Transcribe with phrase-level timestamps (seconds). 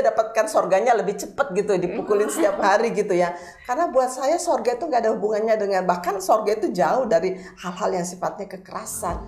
[0.00, 3.36] dia dapatkan sorganya lebih cepat gitu, dipukulin setiap hari gitu ya.
[3.68, 7.90] Karena buat saya sorga itu nggak ada hubungannya dengan bahkan sorga itu jauh dari hal-hal
[7.92, 9.20] yang sifatnya kekerasan.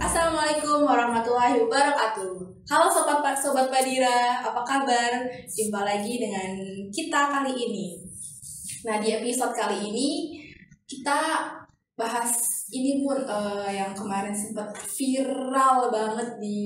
[0.00, 2.32] Assalamualaikum warahmatullahi wabarakatuh.
[2.64, 5.28] Halo sobat sobat Badira, apa kabar?
[5.52, 6.56] Jumpa lagi dengan
[6.88, 8.08] kita kali ini.
[8.88, 10.08] Nah di episode kali ini
[10.88, 11.44] kita
[11.92, 16.62] bahas ini pun uh, yang kemarin sempat viral banget di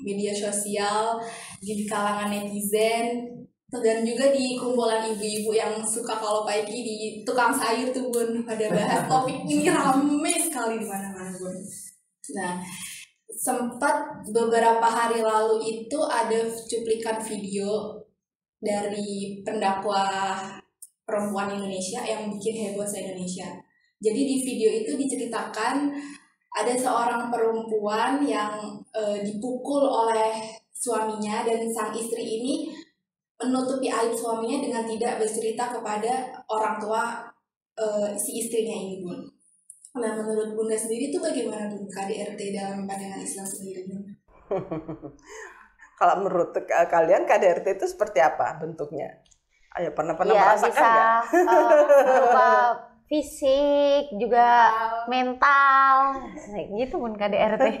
[0.00, 1.20] media sosial
[1.60, 3.28] di kalangan netizen
[3.70, 8.66] dan juga di kumpulan ibu-ibu yang suka kalau pagi di tukang sayur tuh bun pada
[8.74, 11.54] bahas topik ini rame sekali di mana-mana bun.
[12.34, 12.58] Nah
[13.30, 18.02] sempat beberapa hari lalu itu ada cuplikan video
[18.58, 20.36] dari pendakwa
[21.06, 23.69] perempuan Indonesia yang bikin heboh se Indonesia
[24.00, 25.92] jadi di video itu diceritakan
[26.50, 30.40] ada seorang perempuan yang e, dipukul oleh
[30.72, 32.72] suaminya dan sang istri ini
[33.36, 37.28] menutupi aib suaminya dengan tidak bercerita kepada orang tua
[37.76, 39.20] e, si istrinya ini bun.
[40.00, 44.02] Nah menurut bunda sendiri itu bagaimana bun KDRT dalam pandangan Islam sendiri bun?
[46.00, 46.56] Kalau menurut
[46.88, 49.20] kalian KDRT itu seperti apa bentuknya?
[49.76, 51.20] Ayo pernah pernah ya, merasakan bisa, nggak?
[52.34, 52.72] Uh,
[53.10, 54.70] fisik juga
[55.10, 56.78] mental, mental.
[56.78, 57.74] gitu pun KDRT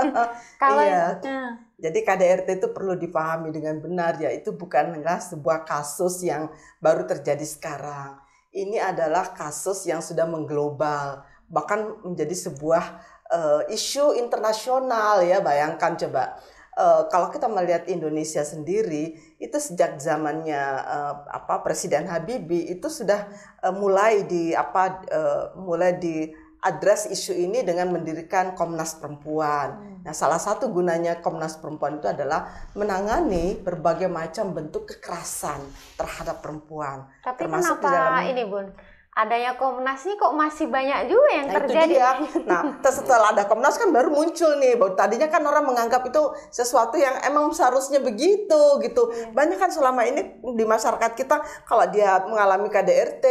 [0.62, 1.20] kalau iya.
[1.20, 1.52] uh.
[1.76, 6.48] jadi KDRT itu perlu dipahami dengan benar ya itu bukanlah sebuah kasus yang
[6.80, 8.24] baru terjadi sekarang
[8.56, 12.84] ini adalah kasus yang sudah mengglobal bahkan menjadi sebuah
[13.36, 16.40] uh, isu internasional ya bayangkan coba
[16.80, 23.28] uh, kalau kita melihat Indonesia sendiri itu sejak zamannya uh, apa Presiden Habibie itu sudah
[23.60, 29.68] uh, mulai di apa uh, mulai di address isu ini dengan mendirikan Komnas Perempuan.
[29.80, 29.96] Hmm.
[30.04, 35.60] Nah, salah satu gunanya Komnas Perempuan itu adalah menangani berbagai macam bentuk kekerasan
[35.96, 37.08] terhadap perempuan.
[37.24, 38.66] Tapi kenapa dalam, ini, Bun?
[39.10, 41.82] Adanya Komnas ini kok masih banyak juga yang nah, terjadi.
[41.82, 42.10] Itu dia.
[42.46, 44.78] Nah, setelah ada Komnas kan baru muncul nih.
[44.78, 46.22] Bahwa tadinya kan orang menganggap itu
[46.54, 49.10] sesuatu yang emang seharusnya begitu gitu.
[49.10, 49.34] Yeah.
[49.34, 53.26] Banyak kan selama ini di masyarakat kita kalau dia mengalami KDRT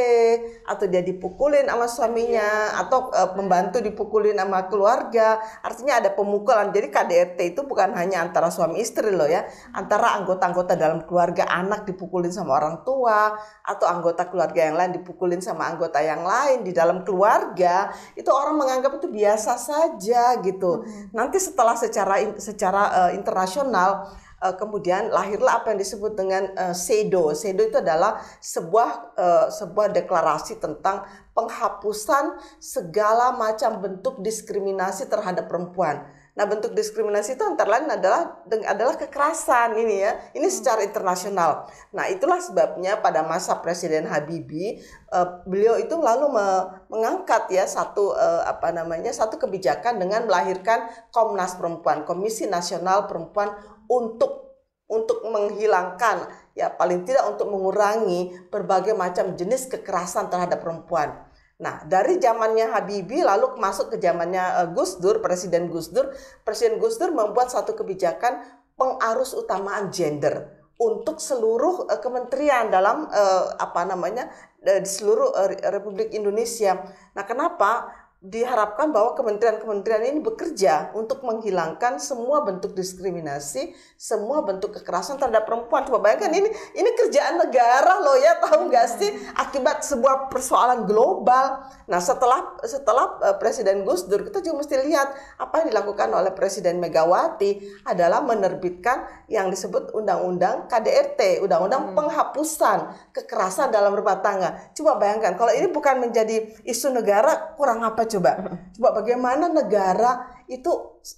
[0.67, 2.81] atau dia dipukulin sama suaminya yeah.
[2.83, 6.75] atau uh, pembantu dipukulin sama keluarga, artinya ada pemukulan.
[6.75, 11.87] Jadi KDRT itu bukan hanya antara suami istri loh ya, antara anggota-anggota dalam keluarga, anak
[11.87, 13.31] dipukulin sama orang tua
[13.63, 18.59] atau anggota keluarga yang lain dipukulin sama anggota yang lain di dalam keluarga itu orang
[18.59, 20.83] menganggap itu biasa saja gitu.
[20.83, 21.15] Hmm.
[21.15, 24.11] Nanti setelah secara secara uh, internasional
[24.43, 27.31] uh, kemudian lahirlah apa yang disebut dengan uh, SEDO.
[27.31, 36.03] SEDO itu adalah sebuah uh, sebuah deklarasi tentang penghapusan segala macam bentuk diskriminasi terhadap perempuan
[36.37, 40.11] Nah, bentuk diskriminasi itu antara lain adalah adalah kekerasan ini ya.
[40.33, 40.55] Ini hmm.
[40.55, 41.65] secara internasional.
[41.91, 46.47] Nah, itulah sebabnya pada masa Presiden Habibie uh, beliau itu lalu me
[46.89, 53.53] mengangkat ya satu uh, apa namanya satu kebijakan dengan melahirkan Komnas Perempuan, Komisi Nasional Perempuan
[53.89, 54.49] untuk
[54.89, 56.25] untuk menghilangkan
[56.57, 61.28] ya paling tidak untuk mengurangi berbagai macam jenis kekerasan terhadap perempuan.
[61.59, 66.15] Nah, dari zamannya Habibie lalu masuk ke zamannya uh, Gus Dur, Presiden Gus Dur,
[66.47, 68.39] Presiden Gus Dur membuat satu kebijakan
[68.79, 76.15] pengarus utamaan gender untuk seluruh uh, kementerian dalam uh, apa namanya di seluruh uh, Republik
[76.15, 76.79] Indonesia.
[77.11, 77.91] Nah, kenapa?
[78.19, 85.87] Diharapkan bahwa kementerian-kementerian ini bekerja untuk menghilangkan semua bentuk diskriminasi, semua bentuk kekerasan terhadap perempuan.
[85.87, 91.63] Coba bayangkan ini ini kerjaan negara loh ya, tahu nggak sih akibat sebuah persoalan global.
[91.87, 96.35] Nah setelah setelah uh, Presiden Gus Dur kita juga mesti lihat apa yang dilakukan oleh
[96.35, 101.95] Presiden Megawati adalah menerbitkan yang disebut Undang-Undang KDRT, Undang-Undang hmm.
[101.95, 102.77] penghapusan
[103.15, 104.75] kekerasan dalam rumah tangga.
[104.75, 108.31] Coba bayangkan kalau ini bukan menjadi isu negara kurang apa coba?
[108.73, 110.69] Coba bagaimana negara itu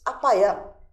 [0.04, 0.52] apa ya?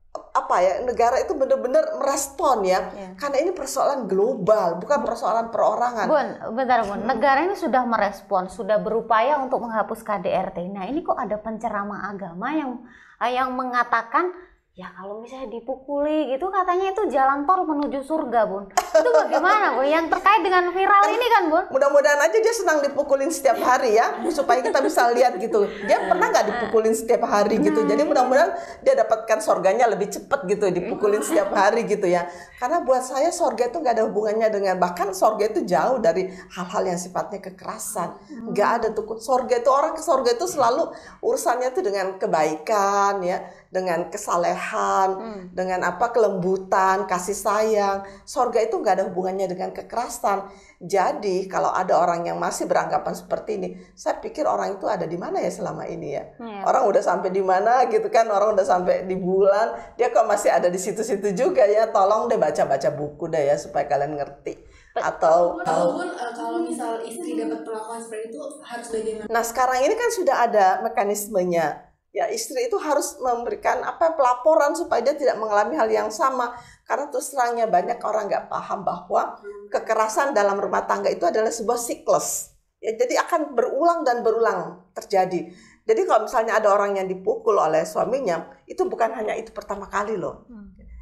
[0.09, 2.91] apa ya negara itu benar-benar merespon ya.
[2.97, 6.07] ya karena ini persoalan global bukan persoalan perorangan.
[6.09, 10.65] Bun, bentar bun, negara ini sudah merespon, sudah berupaya untuk menghapus KDRT.
[10.73, 12.71] Nah ini kok ada penceramah agama yang
[13.19, 14.31] yang mengatakan
[14.79, 19.83] ya kalau misalnya dipukuli gitu katanya itu jalan tol menuju surga bun itu bagaimana bun
[19.91, 24.19] yang terkait dengan viral ini kan bun Mudah-mudahan aja dia senang dipukulin setiap hari ya,
[24.29, 25.67] supaya kita bisa lihat gitu.
[25.87, 27.87] Dia pernah nggak dipukulin setiap hari gitu.
[27.87, 32.27] Jadi mudah-mudahan dia dapatkan sorganya lebih cepat gitu, dipukulin setiap hari gitu ya.
[32.59, 36.83] Karena buat saya sorga itu nggak ada hubungannya dengan bahkan sorga itu jauh dari hal-hal
[36.89, 38.19] yang sifatnya kekerasan.
[38.53, 40.93] Nggak ada tuh sorga itu orang ke sorga itu selalu
[41.23, 45.09] urusannya itu dengan kebaikan ya, dengan kesalehan,
[45.53, 48.05] dengan apa kelembutan, kasih sayang.
[48.25, 50.49] Sorga itu nggak ada hubungannya dengan kekerasan.
[50.81, 55.19] Jadi kalau ada orang yang masih beranggapan seperti ini, saya pikir orang itu ada di
[55.21, 56.25] mana ya selama ini ya.
[56.39, 56.63] Iya.
[56.65, 60.49] Orang udah sampai di mana gitu kan, orang udah sampai di bulan, dia kok masih
[60.49, 61.93] ada di situ-situ juga ya.
[61.93, 64.55] Tolong deh baca-baca buku deh ya supaya kalian ngerti.
[64.99, 69.29] Atau Walaupun eh, kalau misal istri dapat perlakuan seperti itu harus bagaimana?
[69.31, 71.88] Nah sekarang ini kan sudah ada mekanismenya.
[72.09, 76.57] Ya istri itu harus memberikan apa pelaporan supaya dia tidak mengalami hal yang sama.
[76.89, 79.37] Karena terus terangnya banyak orang nggak paham bahwa
[79.69, 82.57] kekerasan dalam rumah tangga itu adalah sebuah siklus.
[82.79, 85.51] Ya, jadi akan berulang dan berulang terjadi.
[85.89, 90.15] Jadi kalau misalnya ada orang yang dipukul oleh suaminya, itu bukan hanya itu pertama kali
[90.15, 90.47] loh.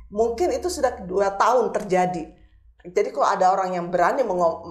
[0.08, 2.45] Mungkin itu sudah dua tahun terjadi.
[2.92, 4.22] Jadi kalau ada orang yang berani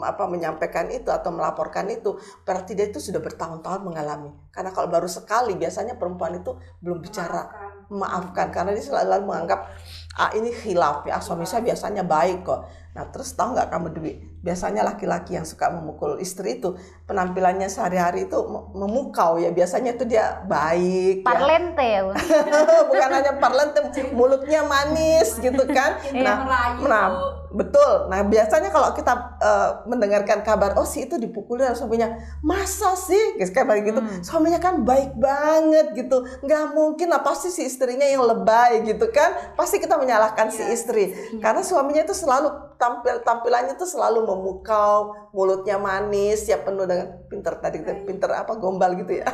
[0.03, 2.15] apa, menyampaikan itu atau melaporkan itu,
[2.47, 4.31] berarti dia itu sudah bertahun-tahun mengalami.
[4.51, 9.69] Karena kalau baru sekali, biasanya perempuan itu belum bicara memaafkan karena dia selalu menganggap
[10.15, 12.65] ah ini khilaf ya suami saya biasanya baik kok.
[12.95, 14.13] Nah terus tahu nggak kamu Dwi?
[14.39, 19.51] Biasanya laki-laki yang suka memukul istri itu penampilannya sehari-hari itu mem- memukau ya.
[19.51, 21.21] Biasanya itu dia baik.
[21.21, 21.27] ya.
[21.27, 22.01] parlente ya
[22.89, 23.79] bukan hanya parlente
[24.15, 26.37] mulutnya manis gitu kan nah,
[26.79, 27.07] nah
[27.55, 28.11] betul.
[28.11, 32.09] Nah biasanya kalau kita eh, mendengarkan kabar oh si itu dipukulin oleh suaminya.
[32.43, 33.39] Masa sih?
[33.39, 33.99] Guys, kayak gitu.
[34.21, 36.27] Suaminya kan baik banget gitu.
[36.43, 39.55] Nggak mungkin lah pasti si istrinya yang lebay gitu kan?
[39.55, 41.07] Pasti kita menyalahkan si istri.
[41.39, 47.59] karena suaminya itu selalu tampil tampilannya itu selalu memukau mulutnya manis ya penuh dengan pinter
[47.59, 49.27] tadi pinter apa gombal gitu ya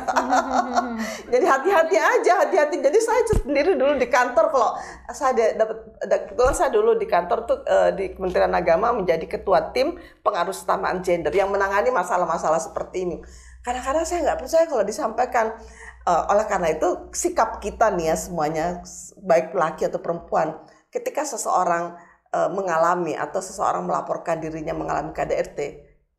[1.32, 2.82] jadi hati-hati aja, hati-hati.
[2.82, 4.74] Jadi saya sendiri dulu di kantor kalau
[5.14, 5.78] saya dapat
[6.26, 9.94] kebetulan saya dulu di kantor tuh eh, di Kementerian Agama menjadi ketua tim
[10.26, 13.16] pengaruh setamaan gender yang menangani masalah-masalah seperti ini.
[13.62, 15.54] Kadang-kadang saya nggak percaya kalau disampaikan
[16.02, 18.82] Eh, oleh karena itu sikap kita nih ya semuanya
[19.22, 20.58] baik laki atau perempuan
[20.90, 21.94] ketika seseorang
[22.34, 25.58] eh, mengalami atau seseorang melaporkan dirinya mengalami KDRT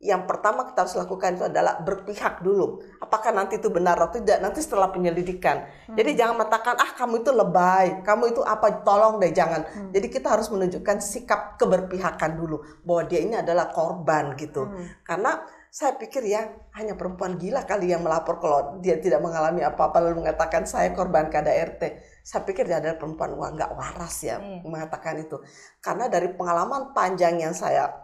[0.04, 2.84] yang pertama kita harus lakukan itu adalah berpihak dulu.
[3.00, 4.36] Apakah nanti itu benar atau tidak?
[4.44, 5.64] Nanti setelah penyelidikan.
[5.96, 8.84] Jadi jangan mengatakan ah kamu itu lebay, kamu itu apa?
[8.84, 9.64] Tolong deh jangan.
[9.96, 14.68] Jadi kita harus menunjukkan sikap keberpihakan dulu bahwa dia ini adalah korban gitu.
[15.00, 15.40] Karena
[15.72, 20.22] saya pikir ya hanya perempuan gila kali yang melapor kalau dia tidak mengalami apa-apa lalu
[20.22, 21.82] mengatakan saya korban KDRT.
[22.20, 24.62] Saya pikir dia adalah perempuan wah nggak waras ya Iya.
[24.68, 25.40] mengatakan itu.
[25.80, 28.03] Karena dari pengalaman panjang yang saya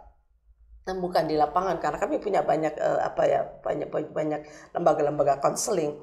[0.85, 4.41] temukan di lapangan karena kami punya banyak eh, apa ya banyak banyak
[4.73, 5.95] lembaga-lembaga konseling.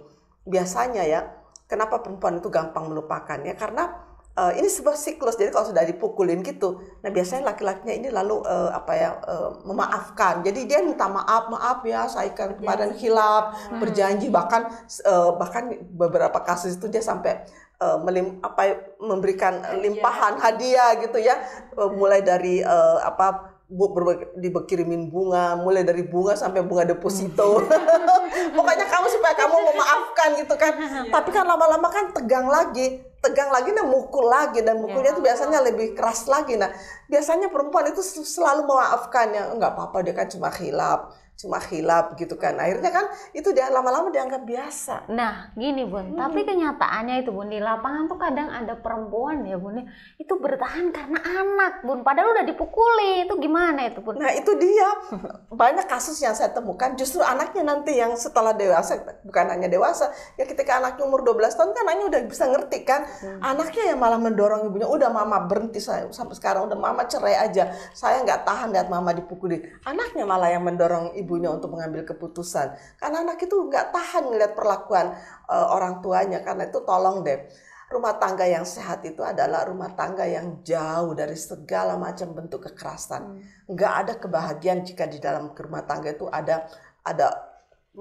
[0.47, 1.19] Biasanya ya
[1.67, 3.57] kenapa perempuan itu gampang melupakan ya?
[3.57, 3.89] Karena
[4.37, 8.69] eh, ini sebuah siklus jadi kalau sudah dipukulin gitu nah biasanya laki-lakinya ini lalu eh,
[8.71, 10.45] apa ya eh, memaafkan.
[10.45, 14.29] Jadi dia minta maaf maaf ya saya kan kemarin hilap berjanji.
[14.29, 14.61] Bahkan
[15.03, 21.37] eh, bahkan beberapa kasus itu dia sampai melim, apa ya, memberikan limpahan hadiah gitu ya.
[21.77, 27.59] Mulai dari eh, apa bu, berbagai- dibekirimin bunga, mulai dari bunga sampai bunga deposito.
[28.57, 30.73] Pokoknya kamu supaya kamu memaafkan gitu kan.
[31.13, 35.59] Tapi kan lama-lama kan tegang lagi, tegang lagi dan mukul lagi dan mukulnya itu biasanya
[35.67, 36.55] lebih keras lagi.
[36.55, 36.71] Nah,
[37.11, 42.17] biasanya perempuan itu sel- selalu memaafkan ya, enggak apa-apa dia kan cuma hilap, cuma hilap
[42.17, 42.57] gitu kan.
[42.57, 45.05] Akhirnya kan itu dia lama-lama dianggap biasa.
[45.13, 49.77] Nah, gini Bun, tapi kenyataannya itu Bun di lapangan tuh kadang ada perempuan ya Bun
[49.77, 49.85] ya,
[50.17, 53.29] itu bertahan karena anak Bun, padahal udah dipukuli.
[53.29, 54.17] Itu gimana itu Bun?
[54.17, 54.89] Nah itu dia.
[55.53, 56.97] Banyak kasus yang saya temukan.
[56.97, 60.09] Justru anaknya nanti yang setelah dewasa bukan hanya dewasa
[60.41, 63.05] ya ketika anaknya umur 12 tahun kan anaknya udah bisa ngerti kan.
[63.45, 66.65] Anaknya yang malah mendorong ibunya udah mama berhenti saya sampai sekarang.
[66.65, 67.69] Udah mama cerai aja.
[67.93, 69.61] Saya nggak tahan lihat mama dipukuli.
[69.85, 72.79] Anaknya malah yang mendorong ibunya untuk mengambil keputusan.
[72.95, 75.11] Karena anak itu nggak tahan ngeliat perlakuan
[75.51, 76.39] eh, orang tuanya.
[76.39, 77.43] Karena itu tolong deh
[77.87, 83.39] Rumah tangga yang sehat itu adalah rumah tangga yang jauh dari segala macam bentuk kekerasan.
[83.63, 86.67] Nggak ada kebahagiaan jika di dalam rumah tangga itu ada
[86.99, 87.46] ada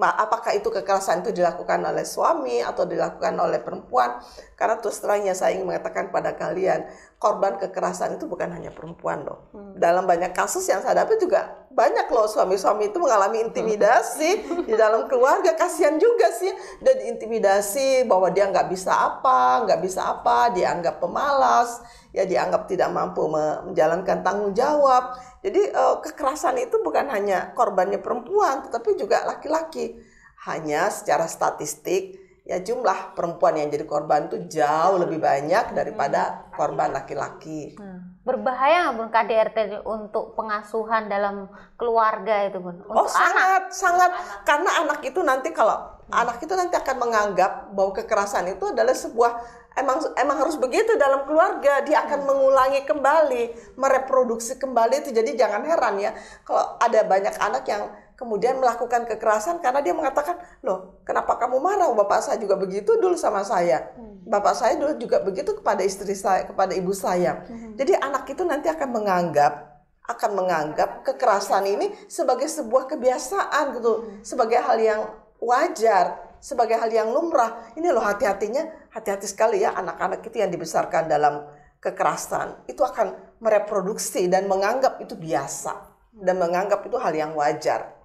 [0.04, 4.20] apakah itu kekerasan itu dilakukan oleh suami atau dilakukan oleh perempuan?
[4.52, 6.84] Karena terus terangnya saya ingin mengatakan pada kalian,
[7.16, 9.48] korban kekerasan itu bukan hanya perempuan loh.
[9.80, 14.30] Dalam banyak kasus yang saya dapat juga banyak loh suami-suami itu mengalami intimidasi
[14.68, 16.48] di dalam keluarga kasihan juga sih
[16.80, 21.84] dan intimidasi bahwa dia nggak bisa apa nggak bisa apa dianggap pemalas
[22.16, 28.64] ya dianggap tidak mampu menjalankan tanggung jawab jadi uh, kekerasan itu bukan hanya korbannya perempuan
[28.64, 30.00] tetapi juga laki-laki
[30.48, 32.16] hanya secara statistik
[32.48, 37.74] ya jumlah perempuan yang jadi korban itu jauh lebih banyak daripada korban laki-laki.
[37.74, 41.46] Hmm berbahaya nggak bun KDRT untuk pengasuhan dalam
[41.78, 42.82] keluarga itu bun?
[42.82, 43.72] Untuk oh sangat anak.
[43.72, 44.10] sangat
[44.42, 46.10] karena anak itu nanti kalau hmm.
[46.10, 49.32] anak itu nanti akan menganggap bahwa kekerasan itu adalah sebuah
[49.76, 52.28] emang emang harus begitu dalam keluarga dia akan hmm.
[52.28, 53.42] mengulangi kembali
[53.76, 59.60] mereproduksi kembali itu jadi jangan heran ya kalau ada banyak anak yang kemudian melakukan kekerasan
[59.60, 61.92] karena dia mengatakan, loh kenapa kamu marah?
[61.92, 63.92] Bapak saya juga begitu dulu sama saya.
[63.94, 64.24] Hmm.
[64.26, 67.44] Bapak saya dulu juga begitu kepada istri saya, kepada ibu saya.
[67.46, 67.76] Hmm.
[67.76, 74.22] Jadi anak itu nanti akan menganggap akan menganggap kekerasan ini sebagai sebuah kebiasaan gitu, hmm.
[74.22, 75.02] sebagai hal yang
[75.42, 77.74] wajar, sebagai hal yang lumrah.
[77.74, 78.62] Ini loh hati-hatinya,
[78.94, 81.42] hati-hati sekali ya anak-anak itu yang dibesarkan dalam
[81.82, 82.62] kekerasan.
[82.70, 85.98] Itu akan mereproduksi dan menganggap itu biasa.
[86.14, 87.98] Dan menganggap itu hal yang wajar.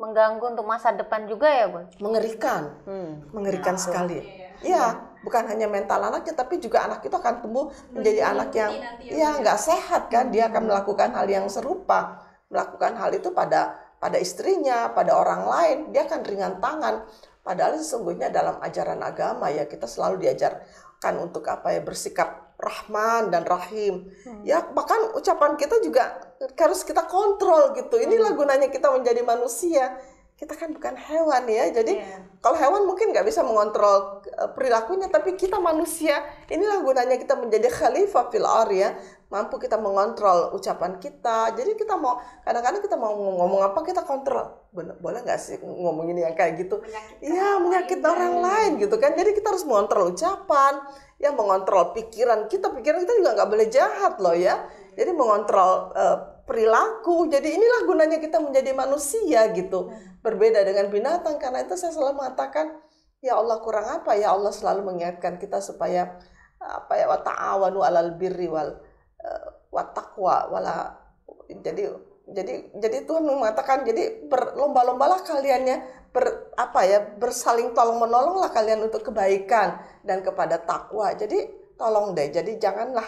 [0.00, 1.86] Mengganggu untuk masa depan juga ya bun?
[2.00, 2.72] Mengerikan.
[2.88, 3.30] Hmm.
[3.30, 4.18] mengerikan ya, sekali.
[4.64, 4.84] Ya
[5.22, 8.72] bukan hanya mental anaknya tapi juga anak itu akan tumbuh menjadi anak yang
[9.06, 10.34] ya nggak sehat kan.
[10.34, 12.26] Dia akan melakukan hal yang serupa.
[12.50, 15.78] Melakukan hal itu pada pada istrinya pada orang lain.
[15.94, 17.06] Dia akan ringan tangan
[17.44, 23.44] padahal sesungguhnya dalam ajaran agama ya kita selalu diajarkan untuk apa ya bersikap Rahman dan
[23.44, 24.08] Rahim.
[24.24, 24.40] Hmm.
[24.46, 28.00] Ya bahkan ucapan kita juga harus kita kontrol gitu.
[28.00, 28.40] Inilah hmm.
[28.40, 30.00] gunanya kita menjadi manusia.
[30.34, 31.70] Kita kan bukan hewan ya.
[31.70, 32.20] Jadi yeah.
[32.42, 36.26] kalau hewan mungkin nggak bisa mengontrol uh, perilakunya, tapi kita manusia.
[36.50, 38.98] Inilah gunanya kita menjadi khalifah fil ar ya.
[39.30, 41.54] Mampu kita mengontrol ucapan kita.
[41.54, 44.70] Jadi kita mau kadang-kadang kita mau ngomong apa kita kontrol.
[44.74, 46.82] Bener, boleh nggak sih ngomong ini yang kayak gitu?
[47.22, 49.14] Iya menyakit orang lain gitu kan.
[49.14, 50.82] Jadi kita harus mengontrol ucapan
[51.22, 56.33] yang mengontrol pikiran kita pikiran kita juga nggak boleh jahat loh ya jadi mengontrol uh,
[56.44, 62.20] perilaku jadi inilah gunanya kita menjadi manusia gitu berbeda dengan binatang karena itu saya selalu
[62.20, 62.80] mengatakan
[63.24, 66.20] ya Allah kurang apa ya Allah selalu mengingatkan kita supaya
[66.60, 68.76] apa ya wa ta'awanu alal birri wal
[69.20, 70.96] uh, wa taqwa wala
[71.48, 71.92] jadi
[72.24, 79.12] jadi jadi Tuhan mengatakan jadi berlomba-lombalah kaliannya ber apa ya bersaling tolong menolonglah kalian untuk
[79.12, 81.12] kebaikan dan kepada takwa.
[81.12, 81.44] Jadi
[81.76, 82.32] tolong deh.
[82.32, 83.04] Jadi janganlah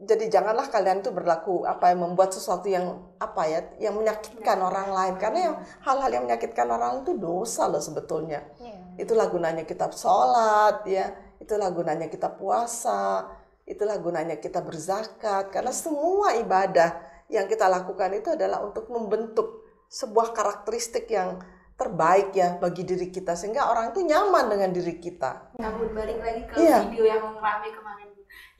[0.00, 4.64] jadi janganlah kalian tuh berlaku apa yang membuat sesuatu yang apa ya yang menyakitkan ya.
[4.64, 5.54] orang lain karena yang
[5.84, 8.40] hal-hal yang menyakitkan orang lain itu dosa loh sebetulnya.
[8.56, 8.80] Ya.
[8.96, 13.28] Itulah gunanya kita sholat ya, itulah gunanya kita puasa,
[13.68, 16.96] itulah gunanya kita berzakat karena semua ibadah
[17.28, 21.44] yang kita lakukan itu adalah untuk membentuk sebuah karakteristik yang
[21.76, 25.56] terbaik ya bagi diri kita sehingga orang itu nyaman dengan diri kita.
[25.60, 26.88] Namun balik lagi ke yeah.
[26.88, 28.08] video yang ramai kemarin.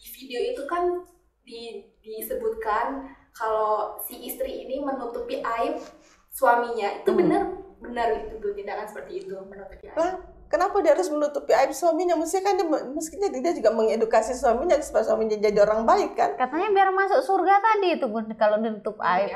[0.00, 1.04] Di video itu kan
[1.50, 1.62] di,
[1.98, 5.82] disebutkan kalau si istri ini menutupi aib
[6.30, 7.02] suaminya.
[7.02, 7.18] Itu hmm.
[7.18, 7.42] benar
[7.82, 10.22] benar itu tindakan seperti itu menutupi aib.
[10.50, 12.18] Kenapa dia harus menutupi aib suaminya?
[12.18, 16.34] Mestinya kan dia, mestinya dia juga mengedukasi suaminya supaya suaminya jadi orang baik kan?
[16.34, 19.30] Katanya biar masuk surga tadi itu bun kalau ditutup aib.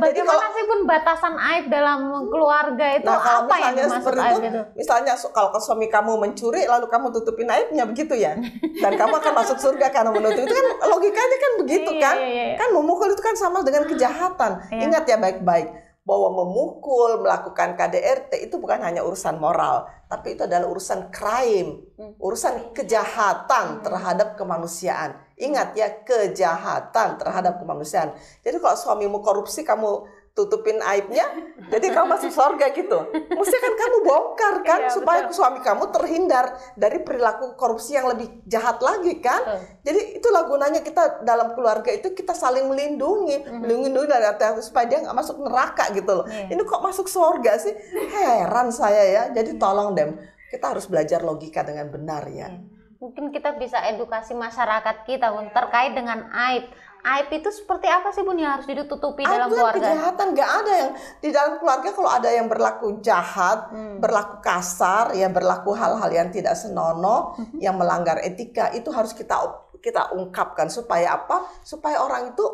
[0.00, 4.40] Bagaimana kalau, sih pun batasan aib dalam keluarga itu nah, kalau apa yang dimaksud aib
[4.40, 4.62] itu, itu?
[4.80, 8.32] Misalnya kalau suami kamu mencuri lalu kamu tutupin aibnya begitu ya,
[8.80, 12.16] dan kamu akan masuk surga karena menutup itu kan logikanya kan begitu iya, kan?
[12.16, 12.56] Iya, iya.
[12.56, 14.72] Kan memukul itu kan sama dengan kejahatan.
[14.72, 14.88] Iya.
[14.88, 20.70] Ingat ya baik-baik bahwa memukul, melakukan KDRT itu bukan hanya urusan moral, tapi itu adalah
[20.70, 22.22] urusan crime, hmm.
[22.22, 23.82] urusan kejahatan hmm.
[23.82, 25.18] terhadap kemanusiaan.
[25.34, 28.14] Ingat ya, kejahatan terhadap kemanusiaan.
[28.46, 31.24] Jadi kalau suamimu korupsi, kamu tutupin aibnya,
[31.72, 33.08] jadi kamu masuk surga gitu.
[33.08, 35.40] Mesti kan kamu bongkar kan iya, supaya betul.
[35.40, 39.40] suami kamu terhindar dari perilaku korupsi yang lebih jahat lagi kan.
[39.40, 39.60] Betul.
[39.88, 43.64] Jadi itulah gunanya kita dalam keluarga itu kita saling melindungi, mm-hmm.
[43.64, 46.26] melindungi dari hati supaya dia nggak masuk neraka gitu loh.
[46.28, 46.52] Yeah.
[46.52, 47.72] Ini kok masuk surga sih?
[48.12, 49.22] Heran saya ya.
[49.32, 50.20] Jadi tolong dem,
[50.52, 52.52] kita harus belajar logika dengan benar ya.
[52.52, 56.64] Yeah mungkin kita bisa edukasi masyarakat kita terkait dengan aib
[57.02, 59.78] aib itu seperti apa sih bun yang harus ditutupi aib dalam keluarga?
[59.82, 63.98] kejahatan nggak ada yang di dalam keluarga kalau ada yang berlaku jahat, hmm.
[64.00, 67.58] berlaku kasar, ya berlaku hal-hal yang tidak senonoh, hmm.
[67.60, 69.36] yang melanggar etika itu harus kita
[69.80, 71.46] kita ungkapkan supaya apa?
[71.62, 72.44] Supaya orang itu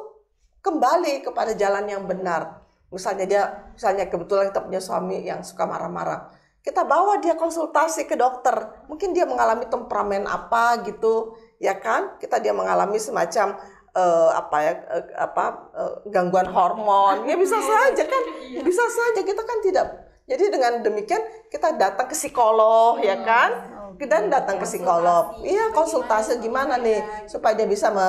[0.63, 2.63] kembali kepada jalan yang benar.
[2.93, 6.29] Misalnya dia, misalnya kebetulan kita punya suami yang suka marah-marah,
[6.63, 8.55] kita bawa dia konsultasi ke dokter.
[8.87, 12.21] Mungkin dia mengalami temperamen apa gitu, ya kan?
[12.23, 13.59] Kita dia mengalami semacam
[13.93, 15.45] eh, apa ya eh, apa
[15.77, 17.29] eh, gangguan hormon.
[17.29, 18.23] Ya bisa saja kan
[18.61, 19.21] bisa saja.
[19.21, 19.87] Kita kan tidak
[20.23, 23.51] jadi dengan demikian kita datang ke psikolog ya kan?
[23.99, 25.43] Kita datang ke psikolog.
[25.43, 27.29] Iya konsultasi gimana nih?
[27.29, 28.07] Supaya dia bisa me,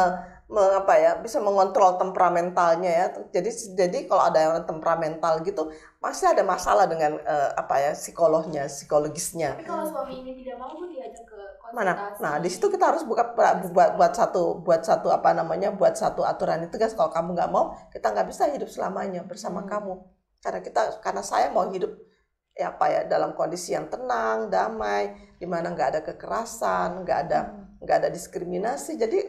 [0.48, 3.06] me- apa ya bisa mengontrol temperamentalnya ya.
[3.34, 8.70] Jadi jadi kalau ada yang temperamental gitu pasti ada masalah dengan eh, apa ya psikolognya
[8.70, 9.58] psikologisnya.
[9.60, 11.03] Tapi kalau suami ini tidak mau konsultasi.
[11.74, 12.14] Mana?
[12.22, 16.22] Nah di situ kita harus buka buat buat satu buat satu apa namanya buat satu
[16.22, 16.64] aturan.
[16.64, 19.98] Yang tegas kalau kamu nggak mau kita nggak bisa hidup selamanya bersama kamu.
[20.40, 21.90] Karena kita karena saya mau hidup
[22.54, 27.40] ya apa ya dalam kondisi yang tenang damai di mana nggak ada kekerasan nggak ada
[27.82, 28.96] nggak ada diskriminasi.
[28.96, 29.20] Jadi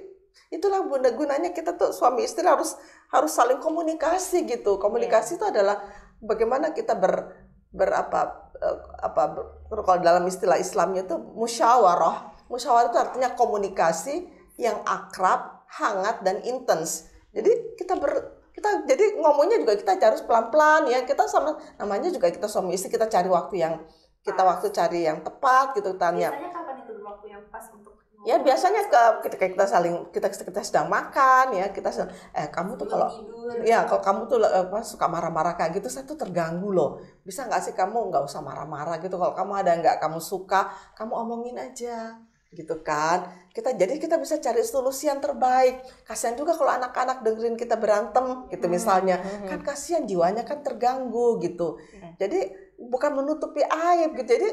[0.52, 2.76] itulah bunda gunanya kita tuh suami istri harus
[3.08, 4.76] harus saling komunikasi gitu.
[4.76, 5.80] Komunikasi itu adalah
[6.20, 7.40] bagaimana kita ber
[7.74, 8.20] berapa
[8.62, 9.50] eh, apa ber-
[9.82, 17.10] kalau dalam istilah Islamnya itu musyawarah musyawarah itu artinya komunikasi yang akrab hangat dan intens.
[17.34, 21.02] Jadi kita ber kita jadi ngomongnya juga kita harus pelan-pelan ya.
[21.02, 23.74] Kita sama namanya juga kita suami istri kita cari waktu yang
[24.22, 27.92] kita waktu cari yang tepat gitu tanya Biasanya kapan itu waktu yang pas untuk
[28.24, 32.80] ya biasanya ke ketika kita saling kita kita sedang makan ya kita sedang eh kamu
[32.80, 33.12] tuh kalau
[33.60, 37.04] ya kalau kamu tuh eh, apa, suka marah-marah kayak gitu saya tuh terganggu loh.
[37.20, 39.20] Bisa nggak sih kamu nggak usah marah-marah gitu?
[39.20, 42.16] Kalau kamu ada nggak kamu suka kamu omongin aja
[42.54, 43.28] gitu kan.
[43.50, 45.82] Kita jadi kita bisa cari solusi yang terbaik.
[46.06, 49.18] Kasihan juga kalau anak-anak dengerin kita berantem gitu misalnya.
[49.50, 51.78] kan kasihan jiwanya kan terganggu gitu.
[52.18, 54.30] Jadi bukan menutupi aib gitu.
[54.38, 54.50] Jadi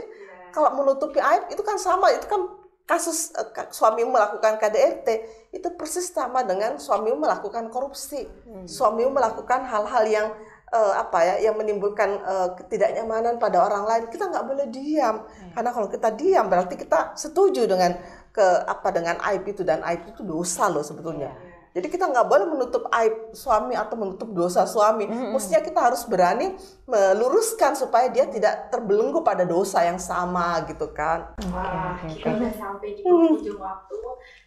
[0.52, 5.08] kalau menutupi aib itu kan sama itu kan kasus eh, suami melakukan KDRT
[5.56, 8.28] itu persis sama dengan suami melakukan korupsi.
[8.68, 10.28] Suami melakukan hal-hal yang
[10.72, 15.28] eh, apa ya yang menimbulkan eh, ketidaknyamanan pada orang lain kita nggak boleh diam.
[15.52, 18.00] Karena kalau kita diam berarti kita setuju dengan
[18.32, 19.62] ke apa dengan aib itu.
[19.68, 24.28] Dan aib itu dosa loh sebetulnya jadi kita nggak boleh menutup aib suami atau menutup
[24.36, 25.08] dosa suami.
[25.08, 31.32] Mestinya kita harus berani meluruskan supaya dia tidak terbelenggu pada dosa yang sama gitu kan.
[31.48, 34.00] Wah, kita udah sampai di penghujung waktu.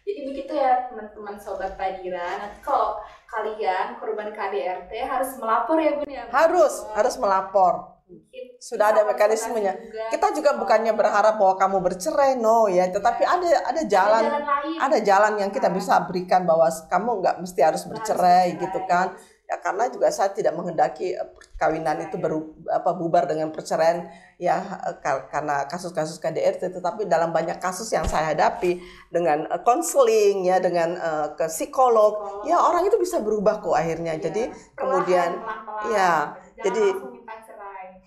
[0.05, 2.45] Jadi begitu ya teman-teman sobat Padira.
[2.45, 6.29] Nanti kalau kalian korban KDRT harus melapor ya Bun ya.
[6.29, 7.94] Harus harus melapor.
[8.05, 9.73] Mungkin Sudah ada mekanismenya.
[9.77, 10.09] juga.
[10.13, 12.85] Kita juga bukannya berharap bahwa kamu bercerai, no ya.
[12.89, 14.77] Tetapi ada ada ada jalan jalan lain.
[14.77, 19.61] ada jalan yang kita bisa berikan bahwa kamu nggak mesti harus bercerai gitu kan ya
[19.61, 24.09] karena juga saya tidak menghendaki eh, perkawinan itu beru, apa bubar dengan perceraian
[24.41, 28.81] ya eh, kar- karena kasus-kasus KDRT tetapi dalam banyak kasus yang saya hadapi
[29.13, 34.17] dengan eh, konseling ya dengan eh, ke psikolog ya orang itu bisa berubah kok akhirnya
[34.17, 36.93] jadi kemudian Perlahan, ya, Jangan jadi-.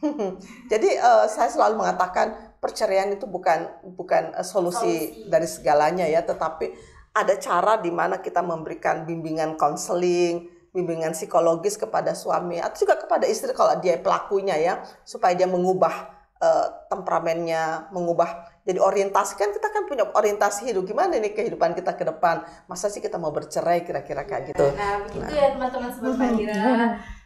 [0.73, 4.79] jadi eh, saya selalu mengatakan perceraian itu bukan bukan eh, solusi,
[5.15, 5.31] Solusi.
[5.31, 6.71] dari segalanya ya, tetapi
[7.15, 13.27] ada cara di mana kita memberikan bimbingan konseling, bimbingan psikologis kepada suami atau juga kepada
[13.27, 15.95] istri kalau dia pelakunya ya, supaya dia mengubah
[16.39, 21.97] eh, temperamennya, mengubah jadi orientasi kan kita kan punya orientasi hidup gimana nih kehidupan kita
[21.97, 26.21] ke depan masa sih kita mau bercerai kira-kira kayak gitu Nah, begitu ya teman-teman sobat
[26.21, 27.01] Padira.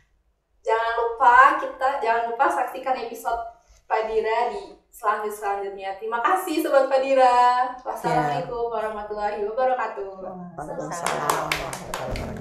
[1.22, 3.46] Lupa kita jangan lupa saksikan episode
[3.86, 5.94] Padira di selanjut selanjutnya.
[5.94, 7.78] Terima kasih sobat Padira.
[7.78, 10.18] Wassalamualaikum warahmatullahi wabarakatuh.
[10.18, 12.31] Waalaikumsalam warahmatullahi wabarakatuh.